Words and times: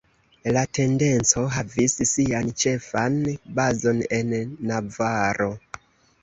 La 0.55 0.61
tendenco 0.77 1.43
havis 1.57 1.95
sian 2.11 2.49
ĉefan 2.63 3.19
bazon 3.61 4.01
en 4.19 4.33
Navaro. 4.73 5.49